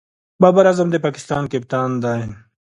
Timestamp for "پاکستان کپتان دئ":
1.05-2.21